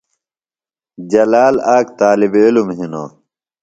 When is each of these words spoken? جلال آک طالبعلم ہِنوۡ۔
جلال 1.11 1.55
آک 1.75 1.85
طالبعلم 1.99 2.67
ہِنوۡ۔ 2.77 3.09